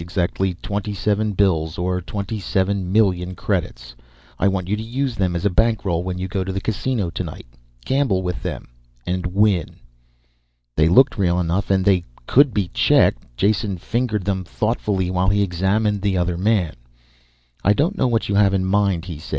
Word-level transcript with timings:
Exactly 0.01 0.55
twenty 0.63 0.95
seven 0.95 1.33
bills 1.33 1.77
or 1.77 2.01
twenty 2.01 2.39
seven 2.39 2.91
million 2.91 3.35
credits. 3.35 3.93
I 4.39 4.47
want 4.47 4.67
you 4.67 4.75
to 4.75 4.81
use 4.81 5.15
them 5.15 5.35
as 5.35 5.45
a 5.45 5.49
bankroll 5.51 6.01
when 6.03 6.17
you 6.17 6.27
go 6.27 6.43
to 6.43 6.51
the 6.51 6.59
Casino 6.59 7.11
tonight. 7.11 7.45
Gamble 7.85 8.23
with 8.23 8.41
them 8.41 8.69
and 9.05 9.27
win." 9.27 9.75
They 10.75 10.87
looked 10.89 11.19
real 11.19 11.39
enough 11.39 11.69
and 11.69 11.85
they 11.85 12.03
could 12.25 12.51
be 12.51 12.69
checked. 12.69 13.27
Jason 13.37 13.77
fingered 13.77 14.25
them 14.25 14.43
thoughtfully 14.43 15.11
while 15.11 15.29
he 15.29 15.43
examined 15.43 16.01
the 16.01 16.17
other 16.17 16.35
man. 16.35 16.77
"I 17.63 17.73
don't 17.73 17.95
know 17.95 18.07
what 18.07 18.27
you 18.27 18.33
have 18.33 18.55
in 18.55 18.65
mind," 18.65 19.05
he 19.05 19.19
said. 19.19 19.29